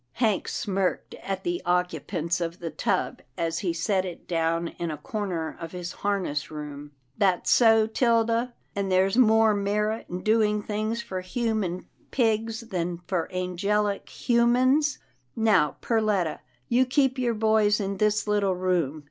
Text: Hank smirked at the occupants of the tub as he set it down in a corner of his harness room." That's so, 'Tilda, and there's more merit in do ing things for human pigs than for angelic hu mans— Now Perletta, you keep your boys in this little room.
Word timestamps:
Hank 0.13 0.47
smirked 0.47 1.13
at 1.21 1.43
the 1.43 1.61
occupants 1.63 2.41
of 2.41 2.57
the 2.57 2.71
tub 2.71 3.21
as 3.37 3.59
he 3.59 3.71
set 3.71 4.03
it 4.03 4.27
down 4.27 4.69
in 4.79 4.89
a 4.89 4.97
corner 4.97 5.55
of 5.61 5.73
his 5.73 5.91
harness 5.91 6.49
room." 6.49 6.93
That's 7.19 7.51
so, 7.51 7.85
'Tilda, 7.85 8.55
and 8.75 8.91
there's 8.91 9.15
more 9.15 9.53
merit 9.53 10.07
in 10.09 10.23
do 10.23 10.41
ing 10.41 10.63
things 10.63 11.03
for 11.03 11.21
human 11.21 11.85
pigs 12.09 12.61
than 12.61 12.97
for 13.05 13.31
angelic 13.31 14.09
hu 14.25 14.47
mans— 14.47 14.97
Now 15.35 15.75
Perletta, 15.83 16.39
you 16.67 16.87
keep 16.87 17.19
your 17.19 17.35
boys 17.35 17.79
in 17.79 17.97
this 17.97 18.25
little 18.25 18.55
room. 18.55 18.99